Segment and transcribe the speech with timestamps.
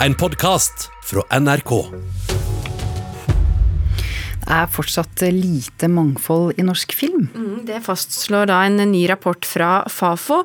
[0.00, 1.70] En podkast fra NRK.
[4.36, 7.24] Det er fortsatt lite mangfold i norsk film.
[7.32, 10.42] Mm, det fastslår da en ny rapport fra Fafo.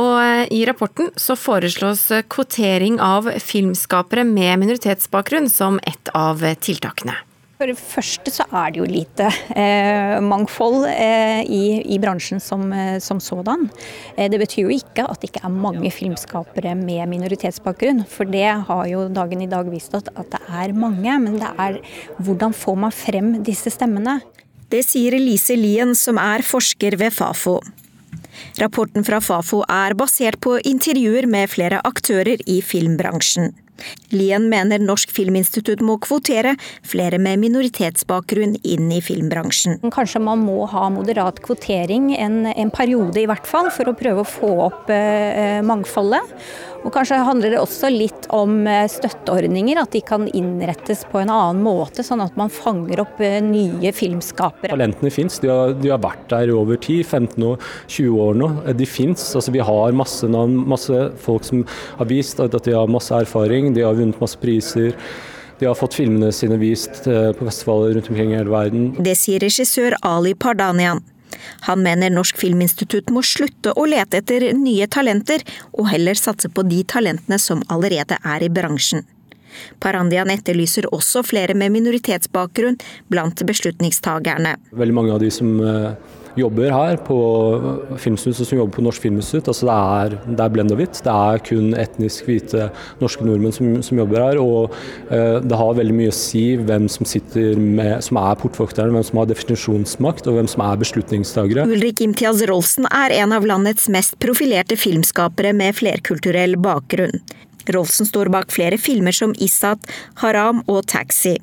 [0.00, 7.20] Og eh, i rapporten så foreslås kvotering av filmskapere med minoritetsbakgrunn som et av tiltakene.
[7.56, 11.62] For det første så er det jo lite eh, mangfold eh, i,
[11.94, 13.70] i, bransjen som, eh, som sådan.
[14.12, 18.04] Eh, det betyr jo ikke at det ikke er mange filmskapere med minoritetsbakgrunn.
[18.12, 21.16] For det har jo dagen i dag vist at, at det er mange.
[21.24, 21.80] Men det er
[22.20, 24.18] hvordan får man frem disse stemmene?
[24.68, 27.62] Det sier Elise Lien, som er forsker ved Fafo.
[28.60, 33.54] Rapporten fra Fafo er basert på intervjuer med flere aktører i filmbransjen.
[34.14, 36.54] Lien mener Norsk Filminstitutt må kvotere
[36.86, 39.80] flere med minoritetsbakgrunn inn i filmbransjen.
[39.94, 44.22] Kanskje man må ha moderat kvotering en, en periode i hvert fall, for å prøve
[44.22, 46.36] å få opp eh, mangfoldet.
[46.86, 51.32] Og Kanskje handler det også litt om eh, støtteordninger, at de kan innrettes på en
[51.34, 54.70] annen måte, sånn at man fanger opp eh, nye filmskapere.
[54.70, 55.50] Talentene fins, de,
[55.82, 58.50] de, har vært der i over 10-15 år, 20 år nå.
[58.78, 59.24] De fins.
[59.34, 61.66] Altså, vi har masse navn, masse folk som
[61.98, 64.94] har vist at de har masse erfaring, de har vunnet masse priser.
[65.58, 68.88] De har fått filmene sine vist eh, på festivaler rundt omkring i hele verden.
[69.02, 71.02] Det sier regissør Ali Pardanian.
[71.68, 75.44] Han mener Norsk Filminstitutt må slutte å lete etter nye talenter,
[75.76, 79.06] og heller satse på de talentene som allerede er i bransjen.
[79.80, 82.76] Parandian etterlyser også flere med minoritetsbakgrunn
[83.12, 84.56] blant beslutningstagerne.
[84.76, 85.92] Veldig mange av de som eh,
[86.36, 87.16] jobber her på
[87.96, 89.48] Filminstituttet, som jobber på Norsk Filminstitutt.
[89.52, 91.00] Altså det, er, er blend og hvitt.
[91.04, 92.68] Det er kun etnisk hvite
[93.00, 94.40] norske nordmenn som, som jobber her.
[94.42, 94.76] Og
[95.10, 99.08] eh, det har veldig mye å si hvem som sitter med, som er portvokterne, hvem
[99.08, 101.66] som har definisjonsmakt og hvem som er beslutningstagere.
[101.72, 107.20] Ulrik Imtiaz Rolfsen er en av landets mest profilerte filmskapere med flerkulturell bakgrunn.
[107.74, 109.82] Rolfsen står bak flere filmer som Isat,
[110.22, 111.36] Haram og Taxi.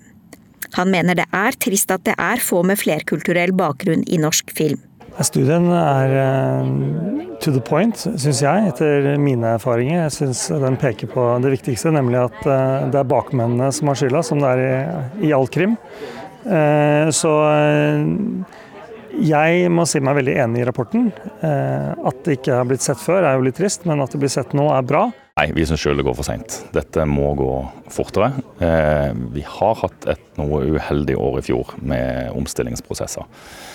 [0.77, 4.81] Han mener det er trist at det er få med flerkulturell bakgrunn i norsk film.
[5.21, 6.69] Studien er uh,
[7.37, 10.07] to the point, syns jeg, etter mine erfaringer.
[10.07, 13.99] Jeg syns den peker på det viktigste, nemlig at uh, det er bakmennene som har
[14.01, 15.77] skylda, som det er i, i all krim.
[16.47, 17.29] Uh, så
[19.21, 21.11] jeg må si meg veldig enig i rapporten.
[21.45, 24.33] At det ikke har blitt sett før er jo litt trist, men at det blir
[24.33, 25.03] sett nå er bra.
[25.33, 26.59] Nei, vi syns sjøl det går for seint.
[26.75, 27.53] Dette må gå
[27.89, 28.27] fortere.
[28.61, 33.25] Eh, vi har hatt et noe uheldig år i fjor med omstillingsprosesser.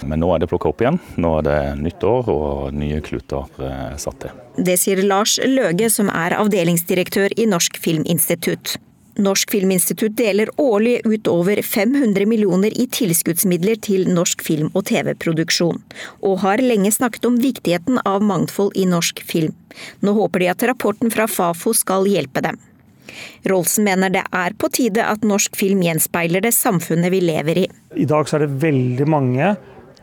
[0.07, 1.01] Men nå er det plukka opp igjen.
[1.19, 4.39] Nå er det nytt år og nye kluter eh, satt til.
[4.55, 8.79] Det sier Lars Løge, som er avdelingsdirektør i Norsk Filminstitutt.
[9.19, 15.81] Norsk Filminstitutt deler årlig ut over 500 millioner i tilskuddsmidler til norsk film- og TV-produksjon,
[16.23, 19.57] og har lenge snakket om viktigheten av mangfold i norsk film.
[20.07, 22.61] Nå håper de at rapporten fra Fafo skal hjelpe dem.
[23.51, 27.67] Rolsen mener det er på tide at norsk film gjenspeiler det samfunnet vi lever i.
[27.99, 29.57] I dag er det veldig mange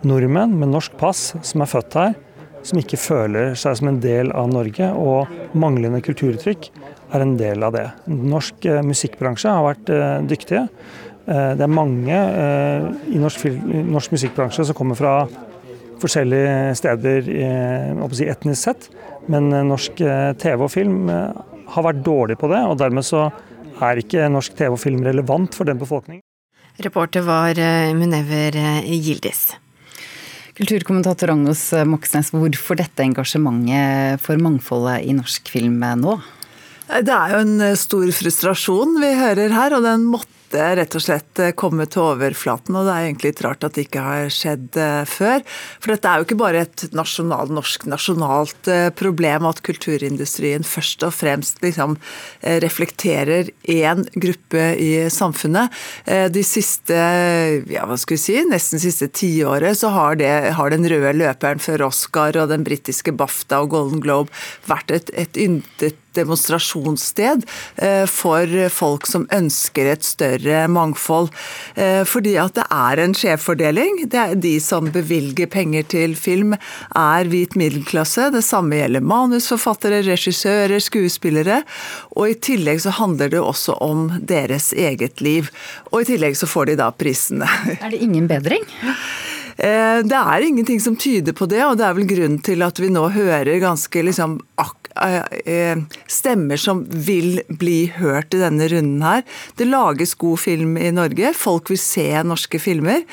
[0.03, 2.19] nordmenn med norsk pass som er født her,
[2.65, 6.71] som ikke føler seg som en del av Norge, og manglende kulturuttrykk
[7.15, 7.87] er en del av det.
[8.11, 10.65] Norsk eh, musikkbransje har vært eh, dyktige.
[11.25, 12.21] Eh, det er mange
[13.11, 13.47] i norsk,
[13.95, 15.17] norsk musikkbransje som kommer fra
[16.01, 17.27] forskjellige steder
[18.13, 18.89] si, etnisk sett,
[19.31, 20.01] men norsk
[20.41, 23.29] TV og film har vært dårlig på det, og dermed så
[23.81, 26.21] er ikke norsk TV og film relevant for den befolkningen.
[26.83, 27.55] Reporter var
[27.95, 29.55] Munever Gildis.
[30.59, 36.19] Kulturkommentator Agnes Moxnes, hvorfor dette engasjementet for mangfoldet i norsk film nå?
[36.85, 40.33] Det er jo en eh, stor frustrasjon vi hører her, og den måtte
[40.77, 42.75] rett og slett eh, komme til overflaten.
[42.77, 45.41] Og det er egentlig litt rart at det ikke har skjedd eh, før.
[45.81, 48.69] For dette er jo ikke bare et nasjonal, norsk nasjonalt
[48.99, 51.97] problem at kulturindustrien først og fremst liksom
[52.61, 55.73] reflekterer én gruppe i samfunnet.
[56.05, 56.95] De siste,
[57.71, 61.61] ja hva skal vi si, nesten siste tiåret så har, det, har den røde løperen
[61.63, 64.33] før Oscar og den britiske BAFTA og Golden Globe
[64.69, 67.45] vært et, et yndet demonstrasjonssted
[67.77, 71.31] eh, for folk som ønsker et større mangfold.
[71.75, 74.03] Eh, fordi at det er en skjevfordeling.
[74.41, 76.55] De som bevilger penger til film,
[76.95, 78.29] er hvit middelklasse.
[78.35, 81.61] Det samme gjelder manusforfattere, regissører, skuespillere.
[82.15, 85.51] Og i tillegg så handler det også om deres eget liv.
[85.91, 87.49] Og i tillegg så får de da prisene.
[87.85, 88.63] Er det ingen bedring?
[89.57, 92.79] Eh, det er ingenting som tyder på det, og det er vel grunnen til at
[92.81, 94.73] vi nå hører ganske liksom eh,
[96.07, 99.23] stemmer som vil bli hørt i denne runden her.
[99.59, 103.03] Det lages god film i Norge, folk vil se norske filmer.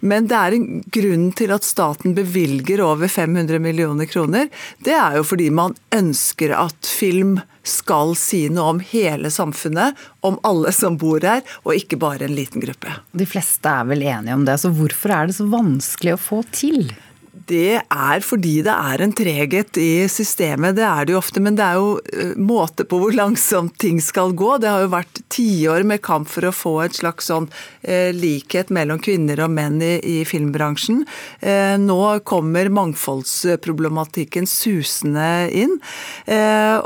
[0.00, 4.48] Men det er en grunn til at staten bevilger over 500 millioner kroner.
[4.84, 10.38] Det er jo fordi man ønsker at film skal si noe om hele samfunnet, om
[10.46, 12.90] alle som bor her, og ikke bare en liten gruppe.
[13.14, 16.42] De fleste er vel enige om det, så hvorfor er det så vanskelig å få
[16.50, 16.90] til?
[17.32, 21.40] Det er fordi det er en treghet i systemet, det er det jo ofte.
[21.40, 24.58] Men det er jo eh, måte på hvor langsomt ting skal gå.
[24.60, 27.48] Det har jo vært tiår med kamp for å få et slags sånn
[27.80, 31.06] eh, likhet mellom kvinner og menn i, i filmbransjen.
[31.40, 35.78] Eh, nå kommer mangfoldsproblematikken susende inn.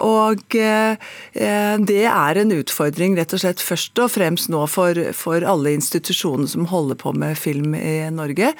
[0.07, 5.75] Og det er en utfordring rett og slett først og fremst nå for, for alle
[5.77, 8.53] institusjonene som holder på med film i Norge.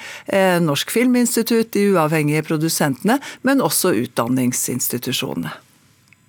[0.63, 5.53] Norsk Filminstitutt, de uavhengige produsentene, men også utdanningsinstitusjonene.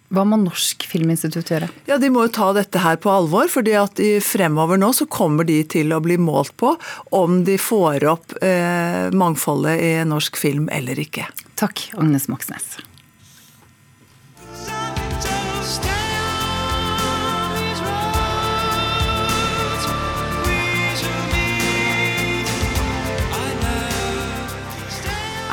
[0.09, 1.69] Hva må Norsk Filminstitutt gjøre?
[1.89, 3.49] Ja, De må jo ta dette her på alvor.
[3.53, 6.75] fordi at fremover nå så kommer de til å bli målt på
[7.13, 11.29] om de får opp eh, mangfoldet i norsk film eller ikke.
[11.61, 12.79] Takk, Agnes Moxnes.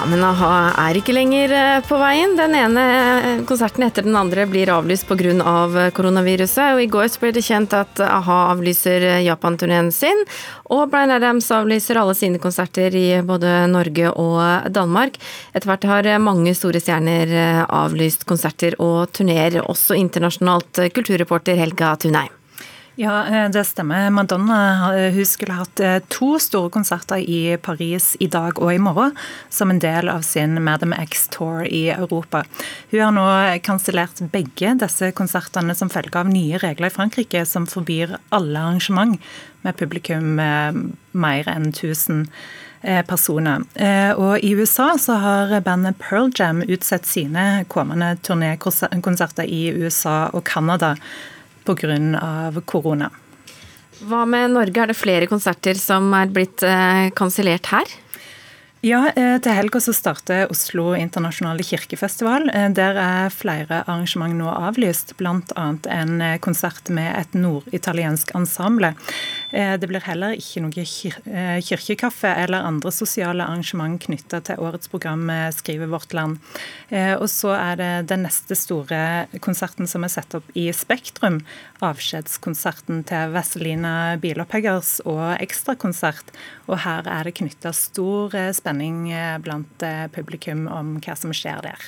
[0.10, 0.52] Men a-ha
[0.86, 2.36] er ikke lenger eh, på veien.
[2.38, 2.84] Den ene
[3.16, 5.34] eh, konserten etter den andre blir avlyst pga.
[5.46, 6.76] Av koronaviruset.
[6.76, 10.24] Og I går ble det kjent at a-ha avlyser eh, Japan-turneen sin.
[10.76, 15.20] Og Bryan Adams avlyser alle sine konserter i både Norge og Danmark.
[15.54, 17.36] Etter hvert har mange store stjerner
[17.66, 20.88] avlyst konserter og turneer, også internasjonalt.
[20.96, 22.34] Kulturreporter Helga Tunheim.
[22.98, 24.10] Ja, eh, det stemmer.
[24.10, 29.12] Madonna hun skulle hatt eh, to store konserter i Paris i dag og i morgen,
[29.52, 32.46] som en del av sin Madam X-tour i Europa.
[32.94, 33.26] Hun har nå
[33.68, 39.20] kansellert begge disse konsertene som følge av nye regler i Frankrike som forbyr alle arrangement
[39.68, 42.26] med publikum mer enn 1000
[42.80, 43.68] eh, personer.
[44.16, 50.46] Og I USA så har bandet Pearl Jam utsatt sine kommende turnékonserter i USA og
[50.48, 50.96] Canada
[51.66, 52.62] pga.
[52.66, 53.12] korona.
[54.06, 57.94] Hva med Norge, er det flere konserter som er blitt eh, kansellert her?
[58.86, 62.52] Ja, eh, til helga starter Oslo internasjonale kirkefestival.
[62.54, 65.64] Eh, der er flere arrangement nå avlyst, bl.a.
[65.90, 68.94] en konsert med et norditaliensk ensemble.
[69.56, 70.84] Det blir heller ikke noe
[71.64, 76.42] kirkekaffe eller andre sosiale arrangement knytta til årets program, skriver Vårt Land.
[76.92, 81.40] Og så er det den neste store konserten som er satt opp i Spektrum,
[81.86, 86.36] avskjedskonserten til Vazelina Bilopphøggers og ekstrakonsert.
[86.70, 91.34] Og her er det knytta stor eh, spenning eh, blant eh, publikum om hva som
[91.34, 91.88] skjer der.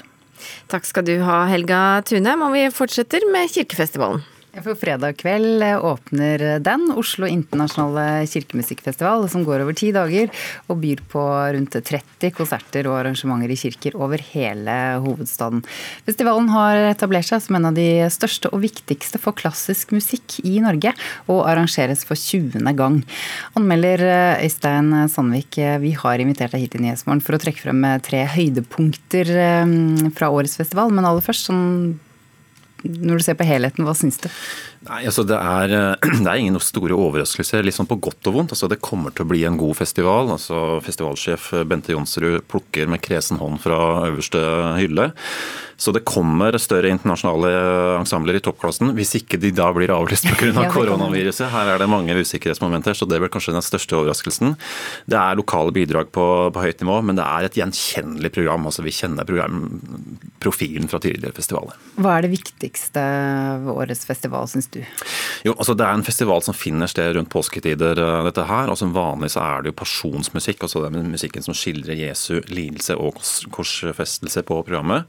[0.72, 4.24] Takk skal du ha, Helga Tunheim, og vi fortsetter med Kirkefestivalen.
[4.58, 10.32] For fredag kveld åpner den, Oslo internasjonale kirkemusikkfestival, som går over ti dager
[10.66, 11.22] og byr på
[11.54, 15.62] rundt 30 konserter og arrangementer i kirker over hele hovedstaden.
[16.08, 20.58] Festivalen har etablert seg som en av de største og viktigste for klassisk musikk i
[20.64, 20.96] Norge,
[21.30, 22.58] og arrangeres for 20.
[22.80, 23.04] gang.
[23.60, 24.02] Anmelder
[24.42, 29.32] Øystein Sandvik, vi har invitert deg hit i Nyhetsmorgen for å trekke frem tre høydepunkter
[29.38, 31.68] eh, fra årets festival, men aller først sånn
[32.84, 34.28] når du ser på helheten, hva syns du?
[34.88, 35.74] Nei, altså det er,
[36.24, 38.54] det er, ingen store overraskelser, sånn på godt og vondt.
[38.56, 40.34] Altså det kommer til å bli en god festival.
[40.36, 43.80] Altså Festivalsjef Bente Jonsrud plukker med kresen hånd fra
[44.10, 44.44] øverste
[44.78, 45.12] hylle.
[45.78, 47.52] Så det kommer større internasjonale
[48.00, 50.50] ensembler i toppklassen, hvis ikke de da blir avlyst pga.
[50.64, 51.52] Av koronaviruset.
[51.54, 54.56] Her er det mange usikkerhetsmomenter, så det blir kanskje den største overraskelsen.
[55.06, 58.66] Det er lokale bidrag på, på høyt nivå, men det er et gjenkjennelig program.
[58.66, 61.78] altså Vi kjenner programprofilen fra tidligere festivaler.
[62.02, 63.04] Hva er det viktigste
[63.68, 64.80] ved årets festival, syns du?
[65.46, 68.72] Jo, altså Det er en festival som finner sted rundt påsketider, eh, dette her.
[68.74, 72.98] og Som vanlig så er det jo pasjonsmusikk, altså den musikken som skildrer Jesu lidelse
[72.98, 73.22] og
[73.54, 75.06] korsfestelse på programmet.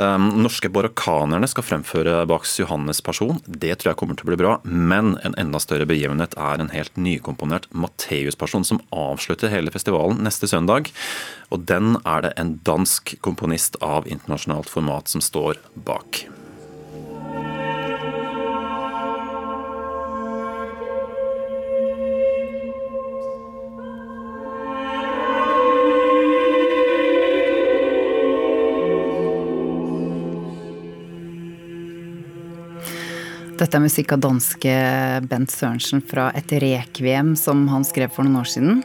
[0.00, 3.36] Um, norske barokkanerne skal fremføre Bachs Johannes person.
[3.44, 4.54] Det tror jeg kommer til å bli bra.
[4.64, 10.48] Men en enda større begivenhet er en helt nykomponert Matteus-person som avslutter hele festivalen neste
[10.48, 10.88] søndag.
[11.52, 16.24] Og den er det en dansk komponist av internasjonalt format som står bak.
[33.60, 34.70] Dette er musikk av danske
[35.28, 38.78] Bent Sørensen fra et rekviem som han skrev for noen år siden.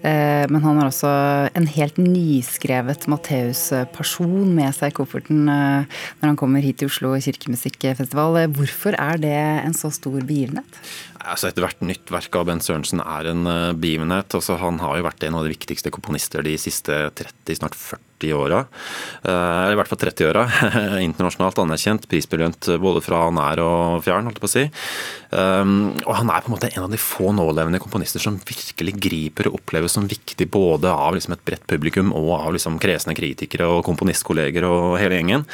[0.00, 1.10] Eh, men han har også
[1.52, 7.12] en helt nyskrevet Matteus-person med seg i kofferten eh, når han kommer hit til Oslo
[7.20, 8.46] kirkemusikkfestival.
[8.56, 10.80] Hvorfor er det en så stor begivenhet?
[11.24, 14.34] Altså Ethvert nytt verk av Bent Sørensen er en uh, begivenhet.
[14.36, 18.34] Altså, han har jo vært en av de viktigste komponister de siste 30, snart 40
[18.36, 18.60] åra.
[19.24, 20.44] Uh, eller i hvert fall 30 åra.
[21.08, 24.66] Internasjonalt anerkjent, prisbelønt både fra nær og fjern, holdt jeg på å si.
[25.34, 28.94] Um, og han er på en måte en av de få nålevende komponister som virkelig
[29.02, 33.16] griper og oppleves som viktig både av liksom, et bredt publikum og av liksom, kresne
[33.16, 35.48] kritikere og komponistkolleger og hele gjengen.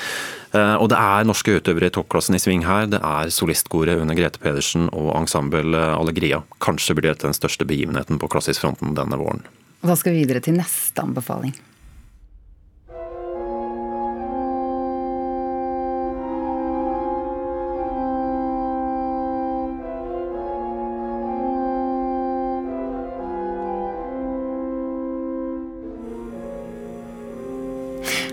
[0.51, 2.89] Uh, og det er norske utøvere i toppklassen i sving her.
[2.91, 6.43] Det er solistkoret under Grete Pedersen og ensemble Allegria.
[6.65, 9.45] Kanskje blir dette den største begivenheten på klassisk fronten denne våren.
[9.81, 11.55] Da skal vi videre til neste anbefaling.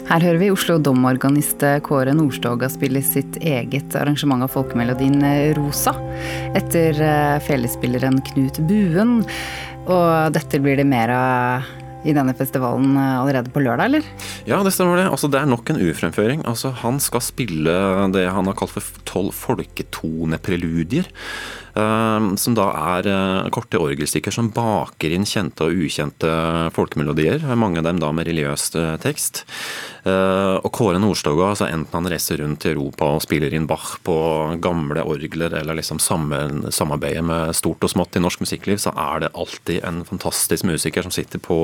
[0.07, 5.19] Her hører vi Oslo domorganist Kåre Nordstoga spille sitt eget arrangement av folkemelodien
[5.57, 5.91] Rosa,
[6.55, 9.17] etter eh, felespilleren Knut Buen.
[9.83, 11.67] Og dette blir det mer av
[12.07, 14.07] i denne festivalen eh, allerede på lørdag, eller?
[14.47, 15.09] Ja, det stemmer det.
[15.11, 16.43] Altså, det er nok en ufremføring.
[16.47, 17.77] Altså, han skal spille
[18.15, 21.09] det han har kalt for tolv folketonepreludier.
[21.77, 26.29] Uh, som da er uh, korte orgelstykker som baker inn kjente og ukjente
[26.73, 27.43] folkemelodier.
[27.59, 29.43] Mange av dem da med religiøs uh, tekst.
[30.07, 34.15] og Kåre Nordstoga, altså enten han reiser rundt i Europa og spiller inn Bach på
[34.63, 39.33] gamle orgler, eller liksom samarbeider med stort og smått i norsk musikkliv, så er det
[39.35, 41.59] alltid en fantastisk musiker som sitter på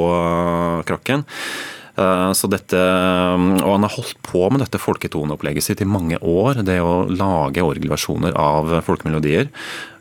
[0.89, 1.23] krakken.
[1.93, 6.63] Så dette, og Han har holdt på med dette folketoneopplegget sitt i mange år.
[6.65, 9.51] Det å lage orgelversjoner av folkemelodier.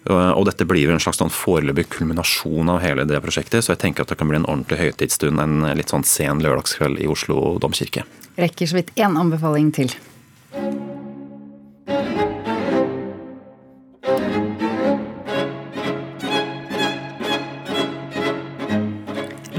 [0.09, 4.03] Og dette blir en slags sånn foreløpig kulminasjon av hele det prosjektet, så jeg tenker
[4.03, 8.07] at det kan bli en ordentlig høytidsstund en litt sånn sen lørdagskveld i Oslo domkirke.
[8.41, 9.93] Rekker så vidt én anbefaling til.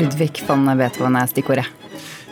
[0.01, 1.82] Ludvig van Beethoven er stikkordet.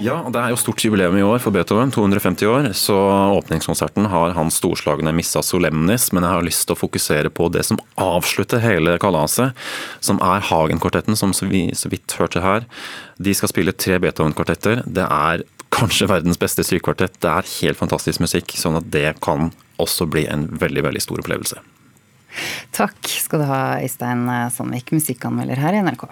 [0.02, 2.68] Ja, det er jo stort jubileum i år for Beethoven, 250 år.
[2.74, 2.96] Så
[3.38, 7.62] åpningskonserten har hans storslagne Missa Solemnis, men jeg har lyst til å fokusere på det
[7.68, 9.54] som avslutter hele kalaset,
[10.02, 12.66] som er Hagen-kvartetten, som vi så vidt hørte her.
[13.22, 14.82] De skal spille tre Beethoven-kvartetter.
[14.90, 17.20] Det er kanskje verdens beste strykekvartett.
[17.22, 21.22] Det er helt fantastisk musikk, sånn at det kan også bli en veldig, veldig stor
[21.22, 21.62] opplevelse.
[22.74, 26.10] Takk skal du ha, Øystein Sandvik, musikkanmelder her i NRK.